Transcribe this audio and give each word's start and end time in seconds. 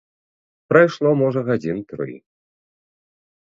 Прайшло 0.73 1.09
можа 1.21 1.45
гадзін 1.51 1.77
тры. 1.93 2.13